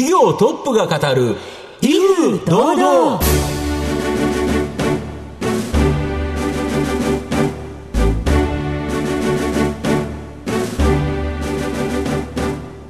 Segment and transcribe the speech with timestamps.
[0.00, 1.36] 企業トップが語る
[1.82, 3.20] 威風堂々。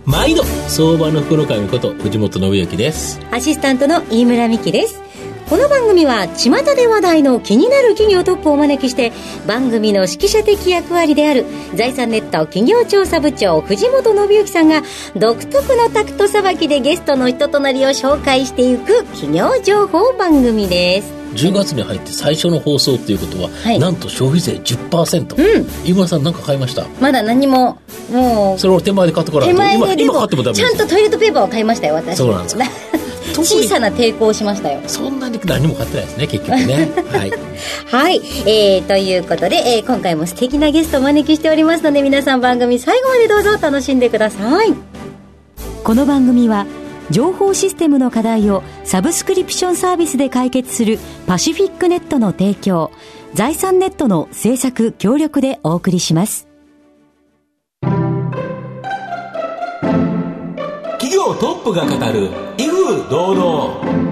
[0.04, 3.20] 毎度相場の福の神こと藤本信之です。
[3.32, 5.09] アシスタントの飯村美希です。
[5.50, 9.10] この番組は巷で話題の気になる企業トップをお招きして
[9.48, 11.44] 番組の指揮者的役割である
[11.74, 14.82] 財産ネット企業調査部長藤本信之さんが
[15.16, 21.12] 独特のタクトさばきでゲストの人となりを紹介していく企業情報番組です。
[21.34, 26.86] 10月に入って最初の放送っていうことは、はい、なんと消費税10%、うん、飯村さん何か買いました？
[27.00, 27.80] まだ何も
[28.12, 32.18] もうそれを手前で買ってこられ手前で今買ってもダメちゃんとトイレットペーパーを買いましたよ私。
[32.18, 32.64] そうなんですか
[33.34, 34.80] 小さな抵抗をしましたよ。
[34.86, 36.88] そんなに何も買ってないですね結局ね。
[37.10, 37.32] はい、
[37.86, 38.20] はい。
[38.46, 44.74] えー、ということで、えー、今回も素敵なゲストをお招きしておりますので皆さん番組最後までどうぞ楽しんでください。
[45.84, 46.66] この番組は
[47.10, 52.92] 情報システムの課題をサブスクリプションサービスで解決するパシフィックネットの提供
[53.34, 56.48] 財産ネットの制作協力でお送りします。
[61.00, 62.49] 企業トップが語る威
[62.90, 64.10] 風堂々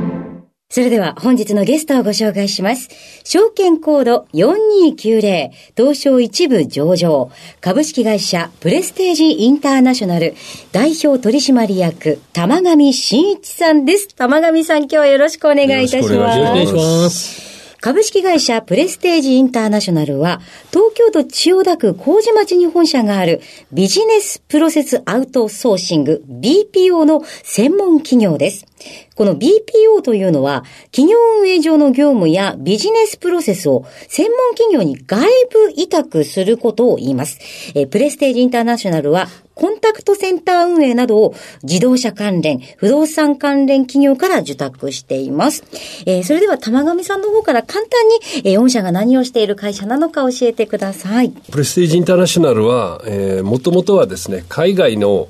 [0.71, 2.89] それでは本日のゲストをご紹介します。
[3.25, 10.34] 証券コード4290東証一部上場株式会社プレステージインターナショナル
[10.71, 14.15] 代表取締役玉上真一さんです。
[14.15, 16.12] 玉上さん今日はよろしくお願いいたします。
[16.12, 17.58] よろしくお願いします。
[17.81, 20.41] 株式会社プレステージインターナショナルは、
[20.71, 23.41] 東京都千代田区麹町に本社がある
[23.73, 28.67] ビジネスプロセスアウトソーシング BPO の専門企業です。
[29.15, 37.39] この BPO というのは、企業運営上の業務やビジネスプロセスを専門企業に外部委託することを言います。
[37.75, 41.34] えプレステージインターナショナルは、コンタクトセンター運営などを
[41.65, 45.65] 自動車関連、不動産関連企業から受託しています。
[46.06, 48.06] えー、それでは玉上さんの方から簡単
[48.45, 51.31] に、えー、御社が何をしている会社なのか教えてください。
[51.31, 55.27] プレステージインターナショナルは、えー、もともとはですね、海外の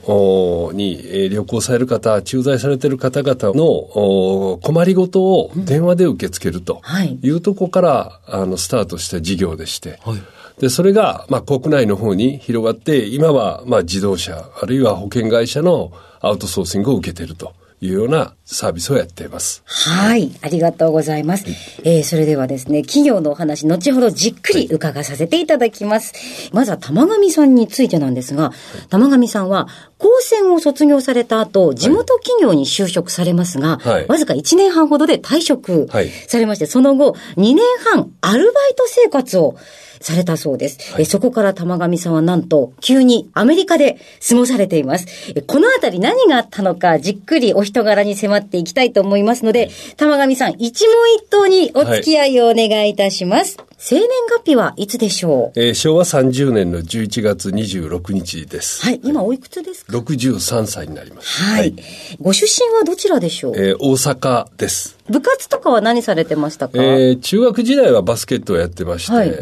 [0.75, 6.83] に、えー、旅行される方、駐在されている方々の困りごとを電話で受け付けると
[7.23, 7.31] い。
[7.31, 10.19] うところから、あの、スタートした事業でして、はい。
[10.61, 17.53] で、それが、まあ、国内の方に広がって、今は、まあ、自動車、あるいは保険会社のアウトソーシングを受けていると。
[17.81, 19.63] いうようなサービスをやっています。
[19.65, 20.33] はい。
[20.43, 21.45] ありがとうございます。
[21.85, 26.13] えー、それではですね、企業のお話、後ほどじっくり伺わさせていただきます。
[26.15, 29.69] はい、まずは玉上さんについてなんですが、はい、玉上さんは、
[29.99, 35.89] 高専を卒業された後、地元企業に就職されますが、はい、わずか1年半ほどで退職
[36.27, 37.59] されまして、その後、2年
[37.93, 39.57] 半アルバイト生活を
[40.01, 40.93] されたそうです。
[40.93, 45.07] はい、えそこから玉上さんはなんと、急にアメリカで過ごされています。
[45.47, 53.57] このあたり何があったのか、じっくりお人柄に迫っていきたいと思いますので、玉上さん、一問一答にお付き合いをお願いいたします。
[53.59, 58.85] はい生年月日はいつでしょう、えー、昭和30年の11月26日です。
[58.85, 59.01] はい。
[59.05, 61.43] 今おいくつですか ?63 歳になります。
[61.43, 61.61] はい。
[61.61, 61.75] はい、
[62.21, 63.57] ご出身はどちらでしょう？
[63.57, 64.97] えー、大阪です。
[65.09, 66.73] 部活とかは何されてましたか？
[66.83, 69.33] えー、中学時代はバスケットをやってまして、はい、え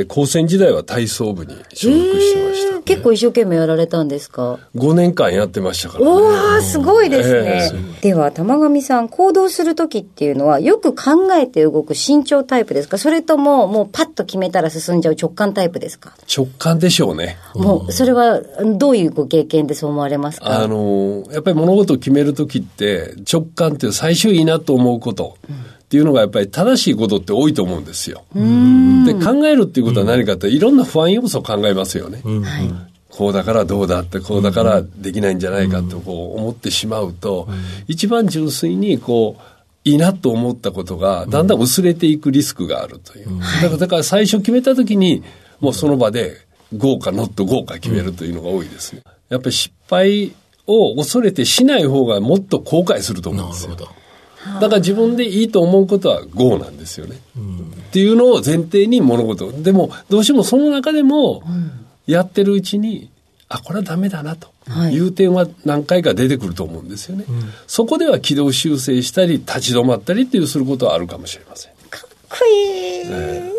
[0.00, 7.70] ー、高専時代は体操部に所属してました、ね、結構一生懸命やられたんですか ?5 年間やってましたから、ね、おー、すごいですね。
[7.72, 12.96] えー、では、玉上さん、行動するときっていうのは、よく考えて動く慎重タイプですか？
[12.98, 16.14] それとも、もうパッと決めたら進んじゃう直感タイプですか？
[16.34, 17.36] 直感でしょうね。
[17.54, 18.40] もう、それは、
[18.76, 20.62] どういうご経験でそう思われますか？
[20.62, 25.36] あの、やっぱり物事を決めるときって、直感って最終いいなと思うこと。
[25.48, 25.56] うん
[25.86, 28.24] っていうのがやっぱり正しいことって多いと思うんですよ。
[28.34, 28.40] で
[29.14, 32.24] 考えるっていうことは何かっていろんな不安要素を考えますよね。
[33.08, 37.48] こうだからどうだってこうだからできないんじゃないかとこう思ってしまうと、
[37.86, 39.42] 一番純粋にこう
[39.86, 43.40] いいなと思ったことがだんだん薄れていくリスクがあるという。
[43.62, 45.22] だからだから最初決めた時に
[45.60, 46.38] もうその場で
[46.76, 49.02] 豪華ノット豪華決めるというのが多いですね。
[49.28, 50.34] やっぱり失敗
[50.66, 53.74] を恐れてしない方がもっと後悔すると思うんですよ。
[53.74, 54.60] なるほど。
[54.60, 57.18] だから自分でいいと思うことは GO なんですよね。
[57.36, 61.42] うん、っていうのを前提に物事でもどうしてもその中でも
[62.06, 63.10] やってるうちに、
[63.48, 64.48] あこれはダメだなと。
[64.90, 64.98] い。
[64.98, 67.24] う点は何回か出てくると思うんですよね。
[67.28, 71.72] はい、そこでは軌道修正したり立ち止まったりっていうすることはあるかもしれません。
[71.88, 73.52] かっこいい、ね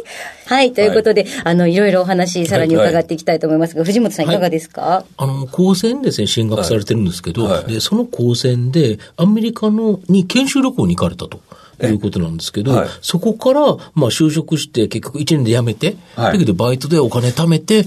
[0.48, 11.42] はい、ということで、はい、あの、いろいろお話、さらに伺っていきたいと思いますが、はい、藤本さんいかがですか、はい、あの、高専ですね、進学されてるんですけど、で、その高専で、アメリカの、に研修旅行に行かれたと。
[11.80, 13.62] いうことなんですけど、そこから、
[13.94, 17.86] まあ、就職して、結局1年で辞めて、だけどバイトでお金貯めて、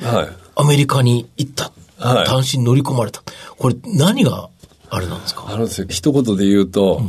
[0.54, 1.72] アメリカに行った。
[2.00, 3.22] 単身乗り込まれた。
[3.58, 4.48] これ、何が
[4.88, 5.44] あれなんですか？
[5.48, 5.86] あるんですよ。
[5.88, 7.02] 一言で言うと、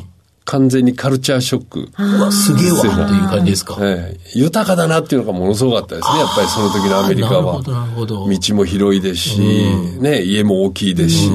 [0.44, 1.90] 完全にカルチャーショック。
[1.98, 2.94] うわ、すげえわ、という
[3.30, 3.78] 感じですか？
[3.80, 6.20] ええ豊かだなっていうのがものすごかったですね。
[6.20, 7.40] やっぱりその時のアメリカは。
[7.40, 8.30] なるほど、なるほど。
[8.30, 9.40] 道も広いですし、
[10.00, 11.30] ね、家も大きいですし。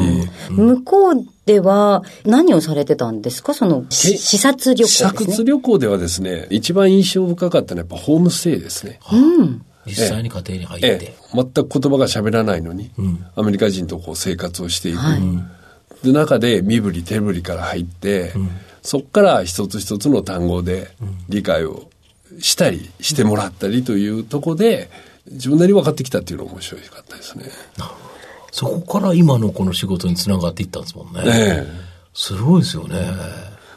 [0.50, 3.54] 向こうでは何をされてたんですか？
[3.54, 5.26] そのし視察旅行視ですね。
[5.30, 8.98] 察旅行ではですね、一番印象深かったのはやっぱホームステイですね。
[9.86, 10.86] 実際に家庭に入って。
[10.88, 12.90] ええ、全く言葉が喋らないのに、
[13.34, 14.98] アメリカ人とこう生活をしていく。
[16.02, 18.32] で中で身振り手振りから入って、
[18.82, 20.90] そこから一つ一つの単語で
[21.28, 21.88] 理解を
[22.38, 24.90] したりしてもらったりというところで、
[25.30, 27.46] 自分なりに分かってきたっていうのが面白かったですね。
[28.52, 31.20] そこから今のこの仕事につながっていったんですもんね。
[31.26, 31.86] ええ
[32.16, 33.12] すごいですよね。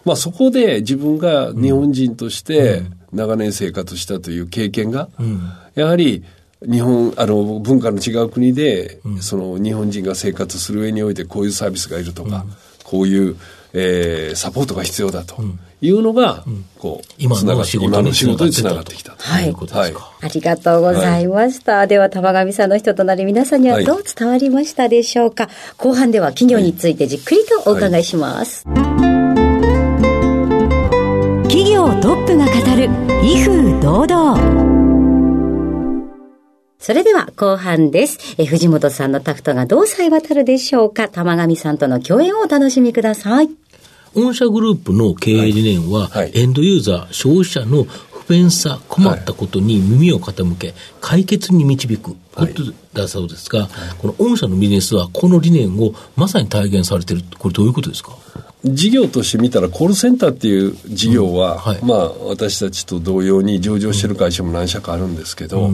[0.05, 2.83] まあそこで自分が日本人として
[3.13, 5.09] 長年生活したという経験が、
[5.75, 6.23] やはり
[6.61, 12.45] 日本、あの文化の違う国で、その日本人が生活する上においてこういうサービスがいるとか、
[12.83, 13.37] こういう、
[13.71, 15.37] えーサポートが必要だと
[15.81, 16.43] いうのが、
[16.79, 19.23] こう、今のつながって仕事に今の仕事につつながっててきたと。
[19.23, 19.47] はい。
[19.47, 19.49] い。
[19.51, 20.11] うことですか。
[20.21, 21.87] ありがとうございました。
[21.87, 28.63] では、玉上さんの人となり皆さんにははいどう伝わりましたでしょうか、後半では企業についてじっくりとお伺いします。
[28.65, 29.18] 企業
[32.01, 32.89] トップが語る
[33.23, 34.39] 威風堂々。
[36.79, 38.35] それでは後半です。
[38.37, 41.09] え藤本さんのタクトがどうさえ渡るでしょうか？
[41.09, 43.49] 玉上さんとの共演をお楽しみください。
[44.15, 52.63] 御社グループの経営理念は、はいエンドユーザー、消費者の不便さ、困ったことに耳を傾け、解決に導くこと
[52.93, 53.67] だそうですが、
[53.99, 57.23] この御社のビジネスはこの理念をまさに体現されている。
[57.37, 58.15] これどういうことですか？
[58.63, 61.57] 事業として見たらコールセンターっていう事業は、うん。
[61.59, 61.79] はい。
[61.83, 65.71] まあ私たちと同様に上場してる会社も何社かあるんですけど、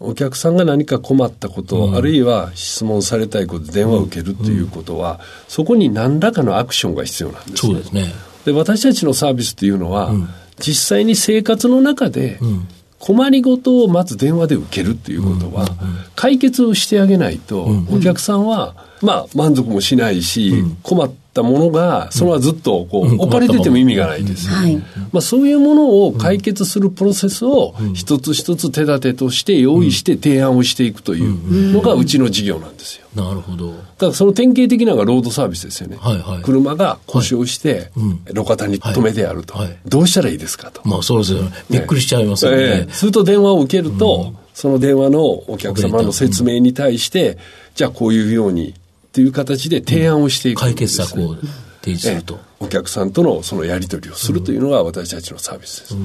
[0.00, 8.12] お客さんが何か困ったこと、あるいは質問されたいこと電話を受けるということは、そこに何らかのアクションが必要なんですねそうですね。
[8.44, 10.12] で私たちのサービスっていうのは、
[10.58, 12.40] 実際に生活の中で
[12.98, 15.66] 困りごとをまず電話で受けるっていうことは、
[16.16, 23.20] 解決をしてあげないと、お客さんは、まあ満足もしないし、困ったものがそのままずっとこう、うん。
[23.20, 24.48] 置かれてても意味がないです。
[24.48, 24.76] よ、はい。
[24.76, 33.06] まあ、そういうものを解決するプロセスを一つ一つ手立てとして用意して提案をしていくというのがうちの事業なんですよ。
[33.14, 33.70] なるほど。
[33.70, 35.96] だからその典型的なのがロードサービスですよね。
[36.00, 36.42] はいはい。
[36.42, 37.90] 車が故障して、
[38.28, 39.66] 路肩に止めてあると、はい。
[39.68, 39.78] はい。
[39.86, 40.80] どうしたらいいですかと。
[40.84, 41.50] まあそうですよね。
[41.70, 42.56] びっくりしちゃいますよね。
[42.58, 42.92] ええ。
[42.92, 47.38] すると電話を受けると、その電話のお客様の説明に対して、
[47.74, 48.74] じゃあこういうように
[49.10, 51.34] っていう形で提案をしていく、解決策を
[51.82, 52.34] 提示すると。
[52.34, 52.50] ええ。
[52.62, 55.96] お客さんとのそのやり取りをするというのが私たちのサービスです。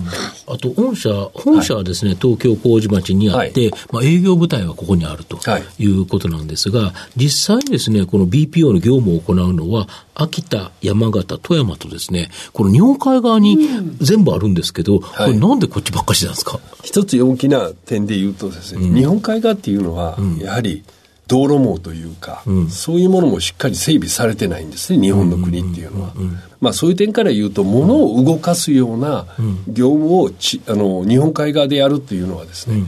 [0.48, 5.64] あと、御社、本社はですね、東京麹町にあって、まあ営業部隊はここにあるとはい。
[5.84, 13.58] いうことなんですが、実際にですね、この BPO の業務を行うのは、秋田、山形、富山とですね、この日本海側に
[14.00, 16.62] 全部あるんですけど、これなんでこっちばっかしなんですか？
[16.84, 20.86] 一つ大きな点で言うとですね、日本海側っていうのは、やはり
[21.28, 26.14] 道路網というか、そういうものもしっかり整備されてないんですね、日本の国っていうのは。
[26.62, 29.26] まあそういう点から言うと、物を動かすような
[29.68, 32.84] 業務をちあの日本海側でやるっていうのはですね、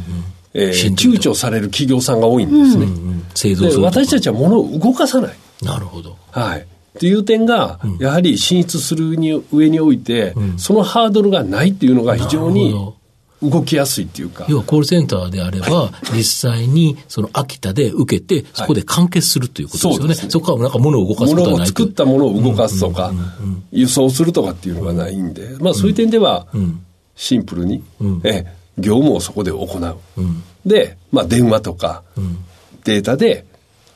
[0.53, 2.85] え躊躇される企業さんが多いんですね。
[2.85, 5.35] うん製造で私たちは物を動かさない。
[5.61, 6.17] なるほど。
[6.31, 6.61] はい。
[6.61, 12.95] っていう点が、やはり進出するに上において、そのハードルがないっていうのが非常にほ
[13.41, 14.45] 動きやすいっていうか。
[14.49, 19.97] 要はコールセンターであれば、実際にその秋田で受けて、そこで完結するということですよね。
[19.99, 20.29] そうですね。
[20.31, 21.83] そこからなんか物を動かすことはないと。
[21.83, 23.13] 作ったものを動かすとか、
[23.71, 26.47] 輸送するとかっていうのがないんで、まあそういう点では、
[27.15, 27.83] シンプルに、
[28.23, 29.97] ええ業務をそこで行う。
[30.65, 32.03] で、まあ電話とか、
[32.83, 33.45] データで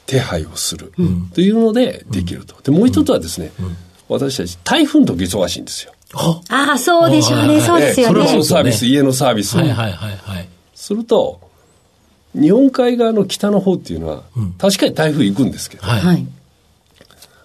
[0.08, 0.92] 手配をする
[1.34, 2.56] というのでできると。
[2.64, 3.52] で、もう一つはですね、
[4.10, 5.94] 私たち台風の時忙しいんですよ。
[6.14, 7.62] あああ、そうでしょうね。
[7.62, 8.46] そうですよそれはねホーム。
[8.46, 10.50] サービス、家のサービスをはいはいはいはい。
[10.76, 11.40] すると、
[12.34, 14.24] 日本海側の北の方っていうのは、
[14.58, 16.02] 確かに台風行くんですけど、はい。
[16.02, 16.28] はい。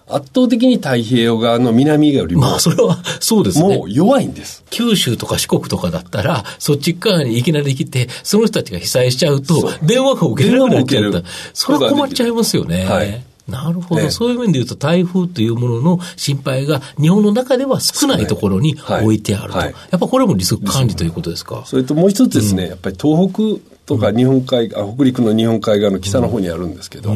[0.09, 3.83] 圧倒的に太平洋側の南よりも、まあ、それは、そうですねも。
[3.85, 4.63] う弱いんです。
[4.69, 11.25] 九州とか四国とかだったら、そっち側にいきなり来て、その人たちが被災しちゃうと、電話が受けれなくなっちゃった電話も受ける。
[11.53, 12.85] それは困っちゃいますよね。
[12.85, 19.03] はいなるほど、ねそういう面で言うと、台風というものの心配が日本の中では少ないところにはい。
[19.05, 19.57] 置いてあると。
[19.57, 19.73] はい。
[19.89, 21.63] やっぱこれもリスク管理ということですか？
[21.65, 27.15] それともう一つですね、やっぱり東北とか日本海、あ北陸の日本海側の北の方にあるんですけど、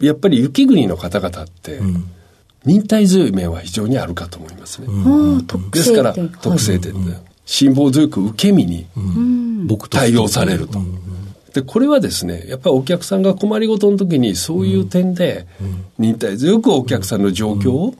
[0.00, 1.80] やっぱり雪国の方々って、
[2.64, 4.88] 忍耐強い面は非常にあるかと思いますね。
[5.70, 6.14] ですから。
[6.14, 7.04] 特性点。
[7.04, 8.86] で、辛抱強く受け身に
[9.90, 10.78] 対応されると。
[11.54, 15.46] で、これはですね、やっぱりお客さんが困りごとの時にそういう点で、
[15.98, 17.94] 忍耐強くお客さんの状況を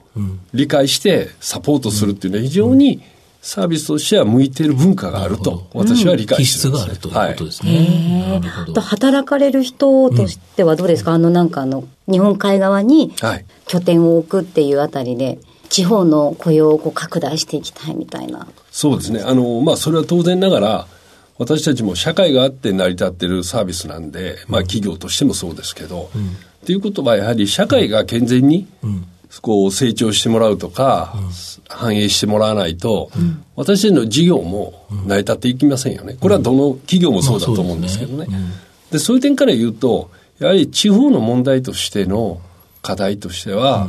[0.53, 3.01] 理解してサポートするっていうのは非常に
[3.41, 8.43] サービスとしては向いている文化があると、私は理解してます、ね、気質があるということですね。
[8.45, 13.15] はい、と働かれる人としてはどうですか、うん、あのなんかあの、日本海側に
[13.67, 18.49] 拠点を置くっていうあたりで、地方の雇用をこう拡大していきたいみたいな。
[18.73, 19.21] そうですね。
[19.21, 20.87] あの、まあ、それは当然ながら、
[21.39, 26.31] 私たちも社会があって成り立ってるサービスなんで、まあ企業としてもそうですけど、うん、っ
[26.65, 28.69] ていうことはやはり社会が健全に、
[29.43, 31.31] こう成長してもらうとか、うん、
[31.69, 36.17] 反映してもらわないと、うん、私たちの事業も成り立っていきませんよね。
[36.21, 38.29] これはどの企業もそうだと思うんですけどね。
[38.93, 42.41] でそういう点から言うと、やはり地方の問題としての
[42.83, 43.89] 課題としては、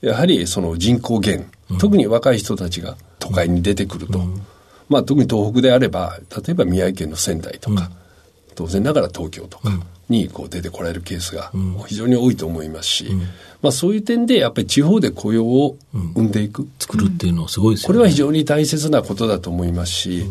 [0.00, 4.20] やはりその人口減、特に若い人たちが都会に出てくると。
[4.88, 7.90] まあ、特に東北であれば、例えば宮城県の仙台とか、
[8.54, 9.70] 当然ながら東京とか
[10.08, 11.50] にこう出てこられるケースが
[11.86, 13.06] 非常に多いと思いますし、
[13.62, 17.94] まあ、そういう点でやっぱり地方で雇用を生んでいく、作るっていうのはすごいですよね。
[17.94, 20.24] これは非常に大切なことだと思いますし、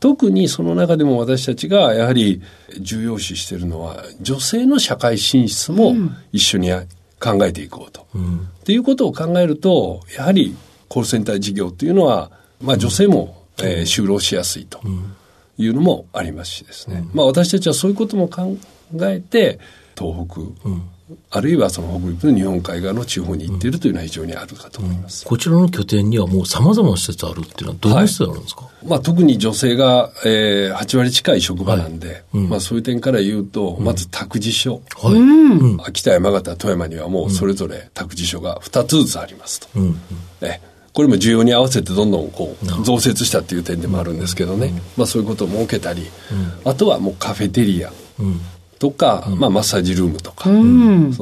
[0.00, 2.42] 特にその中でも私たちがやはり
[2.78, 5.94] 重要視しているのは女性の社会進出も
[6.30, 6.70] 一緒に
[7.18, 8.06] 考えていこうと。
[8.14, 10.54] うん、っていうことを考えるとやはり
[10.88, 12.30] コールセンター事業っていうのは、
[12.60, 14.80] まあ、女性もえー、就労しやすいと
[15.58, 18.56] いうのもありますしですね、まあ、私たちはそういうことも考
[19.02, 19.58] えて
[19.96, 20.40] 東北、
[21.30, 39.68] あるいはその北陸の日本海側の地方に行っているというのは非常にあるかと思います、こちらの拠点にはもうさまざまな施設あるっていうのはどういう施設あるんですか、はい、まあ、特に女性が、えー、8割近い職場なんで、はいうん、まあ、そういう点から言うと、まず託児所、はい、秋田山形富山にはもうそれぞれ託児所が2つずつありますと。
[39.76, 39.82] うん。
[39.82, 39.96] うん。
[40.40, 40.60] ね
[40.94, 46.06] これも需要に合わせてどんどんこう増設したっていう点でもあるんですけどね、まあ、そういうことを設けたり、
[46.64, 47.92] あとはもうカフェテリア
[48.78, 50.50] とか、まあ、マッサージルームとか、そ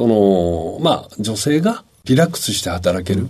[0.07, 3.29] のまあ女性がリラックスして働ける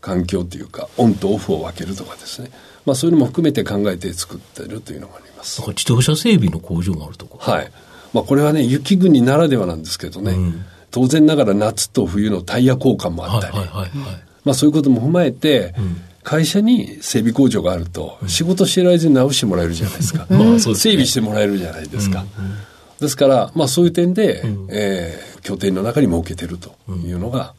[0.00, 2.50] 環境というかオンとオフを分けるとかですね、
[2.84, 5.62] まあ、そういうのも含めて考えて作ってるというのがあります。
[5.68, 7.70] 自動車整備の工場があるとかはい。
[8.12, 15.74] まあ、これはね、雪国ならではなんですけどね、うん、当然ながら夏と冬のタイヤ交換もあったり、はいはいはいはい、まあ、そういうことも踏まえて、
[16.24, 20.26] 会社に整備工場があると、仕事してる間に直してもらえるじゃないですか。
[20.32, 22.24] まあ、整備してもらえるじゃないですか。
[22.98, 27.52] ですから、まあそういう点で、うん、えー、拠点の中に設けてるというのが、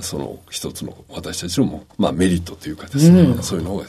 [0.00, 3.84] その一つの私たちの、まあ、メリットというかですね、うん、そういうのが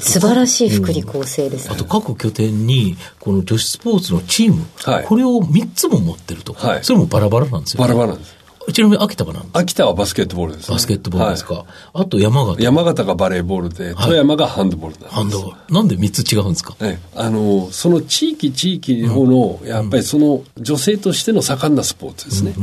[0.00, 6.54] 素晴らしい福利厚生です、ねうん、あと各拠点に、この女子スポーツのチーム、はい、これを3つも持ってると。
[6.54, 8.43] か、はい、それもバラバラなんですよ、ね、バラバラなんです。
[8.72, 11.54] ちなみに秋田は何秋田はバスケットボールです、ね、バスケットボールですか？
[11.54, 12.62] はい、あと山形。
[12.62, 15.14] 山形がバレーボールで、富山がハンドボールなんです。
[15.14, 15.74] ハンドボール。
[15.74, 16.76] なんで3つ違うんですか？
[16.80, 22.54] えあの、その地域地域の、やっぱりその女性としての盛んなスポーツですね。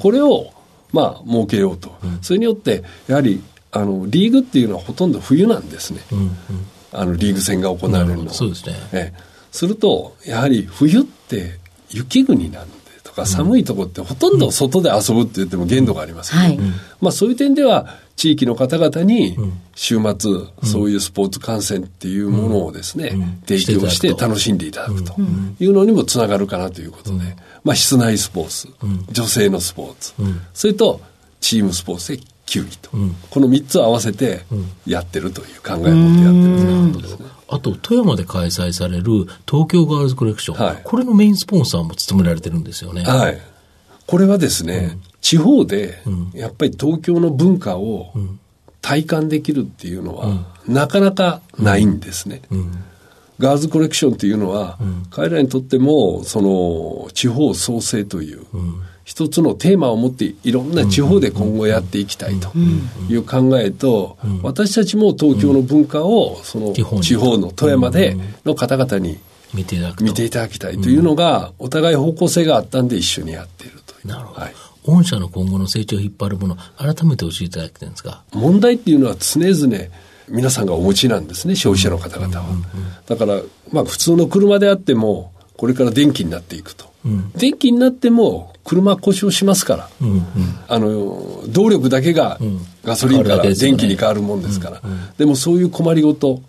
[0.00, 0.52] これを、
[0.92, 1.94] まあ、設けようと。
[2.22, 6.00] それによって、やはり、あの、リーグっていうのはほとんど冬なんですね。
[6.92, 8.74] あの、リーグ戦が行われるのそうですね。
[8.92, 9.12] え
[9.52, 11.58] すると、やはり冬って
[11.90, 12.79] 雪国なんと
[13.20, 16.58] か寒いとこってほとんど外で遊ぶって言っても限度があります、ね、はい、
[17.00, 19.36] まあそういう点では地域の方々に
[19.74, 20.30] 週末
[20.62, 23.12] そういうスポーツ観戦っていうものをですね、
[23.46, 25.14] 提供して楽しんでいただくと
[25.58, 27.34] いうのにもつながるかなということで、
[27.64, 28.68] まあ室内スポーツ、
[29.10, 30.12] 女性のスポーツ、
[30.52, 31.00] それと
[31.40, 32.90] チームスポーツで球技と、
[33.30, 34.42] この3つを合わせて
[34.86, 37.26] やってるという考えを持ってやってるんですね。
[37.50, 43.02] あと、富山で開催される東京ガールズコレクション、はい、これのメインスポンサーも務められてるんですよね。
[43.02, 43.38] はい。
[44.06, 46.00] これはですね、うん、地方で、
[46.32, 48.12] やっぱり東京の文化を
[48.80, 50.26] 体感できるっていうのは、
[50.66, 52.42] うん、なかなかないんですね。
[53.40, 54.78] ガールズコレクションっていうのは、
[55.10, 58.46] 彼らにとっても、その、地方創生という、
[59.10, 62.56] 一つのテーマを持っていろんな地方で今後やっていきたいと
[63.08, 69.18] いう考えと、私たちも東京の文化をその地方の富山での方々に
[69.52, 69.80] 見てい
[70.30, 74.06] ただきたいというのが、お互い方向性があったんで一緒にやっているという。
[74.06, 74.42] なるほど。
[74.42, 74.54] はい。
[74.86, 79.76] 御社の今後の成長を引っ張るもの、改めて教えていただきたいんですか問題っていうのは常々
[80.28, 82.46] 皆さんがお持ちなんですね、消費者の方々は。
[83.08, 86.88] だから、まあ普通の車であっても、これから電気になっていくと。
[87.04, 90.22] うん、電気になっても車故障しますから、うんうん、
[90.68, 92.38] あの動力だけが
[92.84, 94.80] ガソリンから電気に変わるもんですから、
[95.18, 96.40] でもそういう困りごと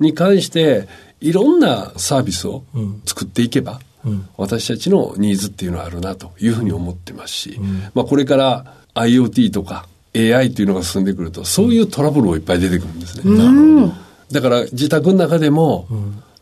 [0.00, 0.88] に関して
[1.20, 2.64] いろんなサービスを
[3.06, 3.78] 作っていけば、
[4.36, 7.60] 私たちのニーズっていうのはあるなというふうに思ってますし、
[7.94, 13.92] まあ、これから IoT とか AI というのが進んでくるとそういうトラブルもいっぱい出てくるんですね。
[14.32, 15.86] だから自宅の中でも、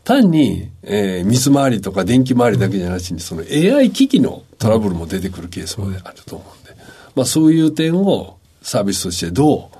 [0.07, 6.81] 単に、えー、水回りとか電気回りだけじゃなしに、その AI 機器のトラブルも出てくるケースもあると思うんで、
[7.13, 9.76] まあそういう点をサービスとしてどう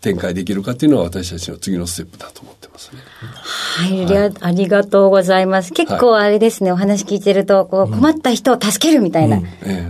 [0.00, 2.98] 展開できるかっていうのは私たちの次のステップだと思ってますね。
[3.20, 5.72] はい、はい、ありがとうございます。
[5.72, 9.42] 結構あれですね、はい、お話聞いてると、こう困った人を助けるみたいな、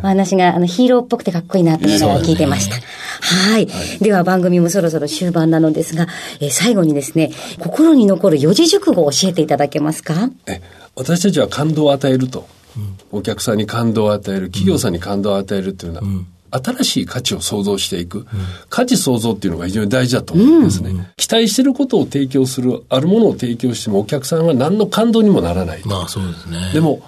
[0.02, 2.76] お話が、あのヒーローっぽくてかっこいいなっていうのを聞いてました。
[2.76, 3.98] はい、はい。
[3.98, 6.06] では番組もそろそろ終盤なのですが、
[6.40, 10.30] えー、最後にですね、心に残る四字熟語を教えていただけますか？
[10.46, 10.62] え
[10.96, 12.48] 私たちは感動を与えると。
[12.76, 18.26] うん、お客さんに感動を与える、企業さんに感動を与えるっていうのは、うん新しい価値を創造していく、うん、
[18.68, 25.82] 価値創造っていうのが非常に大事だと思うんですね、うん、期待してることを提供する、あるものを提供してもお客さんは何の感動にもならない。
[25.84, 26.70] まあそうですね。
[26.72, 27.02] でも、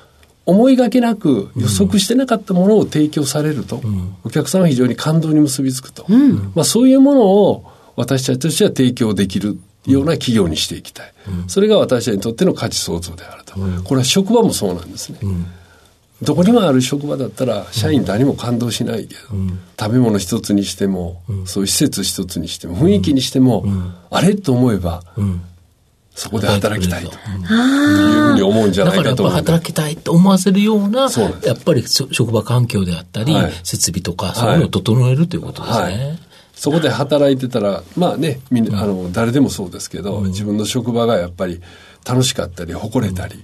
[0.47, 6.07] 思いがけなく予測してなかったものを提供されると、うん、お客さんは非常に感動に結びつくと。
[6.55, 7.65] まあそういうものを
[7.97, 11.13] 私たちとしては提供できるような企業にしていきたい。
[11.47, 13.55] それが私たちにとっての価値創造であると。
[13.85, 15.19] これは職場もそうなんですね。
[16.23, 25.03] どこにもある職場だったら社員誰も感動しないけど、うん、食べ物一つにしても、うん、そういう施設一つにしても雰囲気にしても、うん、あれと思えば、
[26.15, 27.11] そこで働きたいと。
[27.11, 31.09] いうふうに思うんじゃないかとだからやっぱ働きたいと思わせるような。
[31.45, 35.83] やっぱり職場環境であったり、はい、設備とかそういうのを整えるということですね。
[35.83, 35.93] はい。
[35.95, 36.19] はい
[36.61, 41.63] そこで働いてたら、まあね、みんな、あの、誰でもそうですけど、自分の職場がやっぱり
[42.07, 43.43] 楽しかったり、誇れたり、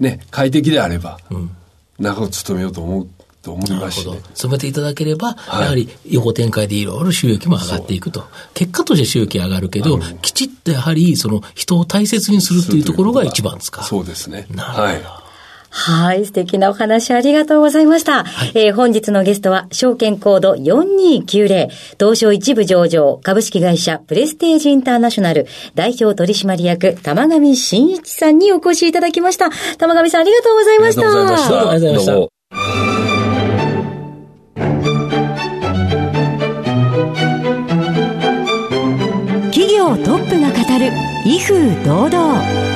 [0.00, 1.18] ね、快適であれば、
[1.98, 3.08] 長く勤めようと思う
[3.42, 8.24] と思いますし、ね、勤めていただければ、はい、やはり横展開でいろいろ収益も上がっていくと。
[8.54, 13.84] 結果として収益上がるけど、きちっとやはりその人を大切にするっていうところが一番ですか。
[13.84, 14.46] そうですね。
[14.50, 14.82] なるほど。
[14.82, 15.25] はい
[15.78, 16.24] はい。
[16.24, 18.24] 素敵なお話ありがとうございました。
[18.24, 21.68] はい、えー、本日のゲストは、証券コード4290、
[22.00, 29.50] 東証一部上場、株式会社プレステージインターナショナル、代表取締役、玉上真一さんにお越しいただきました。
[29.76, 31.02] 玉上さんありがとうございました。
[31.02, 31.56] ありがとうございました。
[31.56, 32.36] ありがとうございました。
[39.52, 40.90] 企業トップが語る、
[41.26, 42.75] 威風堂々。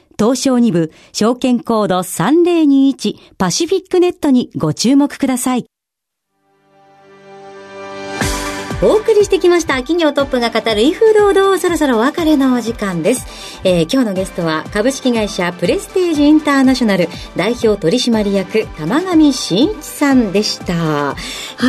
[0.21, 5.65] 東証2部証券コード3021パシフィックネットにご注目ください。
[8.83, 9.77] お送りしてきました。
[9.77, 13.25] 企業トップが語る威風堂々そろそろお別れのお時間です、
[13.63, 20.75] えー、今日のゲストは株式会社プレステージインターナショナル代表取締役玉上真一さんでした。
[20.75, 21.15] は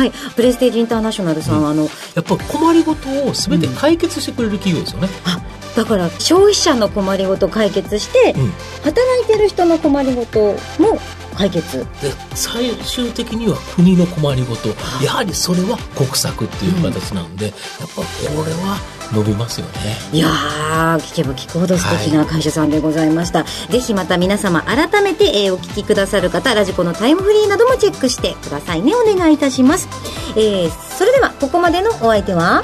[0.05, 0.11] い。
[0.35, 1.89] プレステージインターナショナルさん、うん、あのや
[2.21, 8.51] っぱ困りごとを全て解決してくれる企業ですよね、うん、あだから消費者の困りごと解決して、うん、
[8.83, 10.99] 働いてる人の困りごとも
[11.35, 11.79] 解決。
[11.79, 14.69] で最終的には国の困りごと。
[15.03, 18.03] やはりそれは国策っていう形なんで、うん、やっぱこ
[18.45, 18.77] れは
[19.11, 19.97] 伸びますよね。
[20.11, 20.27] いや
[21.01, 28.93] 聞けば聞くほど素敵な会社さんでございました、はい、ぜひまた皆様改めて、えー、お聞きくださる方ラジコのタイムフリーなどもチェックしてくださいね。
[28.93, 29.87] お願いいたします、
[30.35, 32.63] えー、それではここまでのお相手は？